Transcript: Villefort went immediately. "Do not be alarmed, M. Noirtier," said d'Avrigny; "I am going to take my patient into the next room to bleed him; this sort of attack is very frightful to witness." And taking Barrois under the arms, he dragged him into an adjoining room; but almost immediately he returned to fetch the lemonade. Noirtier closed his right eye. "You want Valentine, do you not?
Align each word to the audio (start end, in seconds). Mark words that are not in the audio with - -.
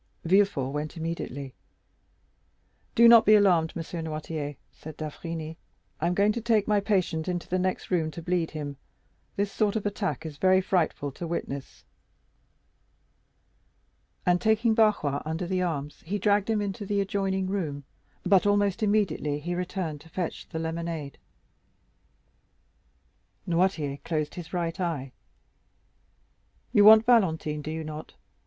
Villefort 0.25 0.71
went 0.73 0.97
immediately. 0.97 1.53
"Do 2.95 3.07
not 3.07 3.23
be 3.23 3.35
alarmed, 3.35 3.73
M. 3.75 3.83
Noirtier," 4.03 4.55
said 4.71 4.97
d'Avrigny; 4.97 5.57
"I 5.99 6.07
am 6.07 6.15
going 6.15 6.31
to 6.31 6.41
take 6.41 6.67
my 6.67 6.79
patient 6.79 7.27
into 7.27 7.47
the 7.47 7.59
next 7.59 7.91
room 7.91 8.09
to 8.09 8.21
bleed 8.23 8.49
him; 8.49 8.77
this 9.35 9.51
sort 9.51 9.75
of 9.75 9.85
attack 9.85 10.25
is 10.25 10.37
very 10.37 10.59
frightful 10.59 11.11
to 11.11 11.27
witness." 11.27 11.85
And 14.25 14.41
taking 14.41 14.73
Barrois 14.73 15.21
under 15.23 15.45
the 15.45 15.61
arms, 15.61 16.01
he 16.03 16.17
dragged 16.17 16.49
him 16.49 16.63
into 16.63 16.83
an 16.83 16.99
adjoining 16.99 17.45
room; 17.45 17.83
but 18.25 18.47
almost 18.47 18.81
immediately 18.81 19.37
he 19.37 19.53
returned 19.53 20.01
to 20.01 20.09
fetch 20.09 20.49
the 20.49 20.57
lemonade. 20.57 21.19
Noirtier 23.47 23.97
closed 24.03 24.33
his 24.33 24.51
right 24.51 24.79
eye. 24.79 25.11
"You 26.73 26.85
want 26.85 27.05
Valentine, 27.05 27.61
do 27.61 27.69
you 27.69 27.83
not? 27.83 28.15